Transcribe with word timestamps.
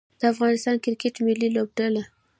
د 0.19 0.21
افغانستان 0.33 0.75
کرکټ 0.85 1.15
ملي 1.27 1.49
لوبډله 1.55 2.03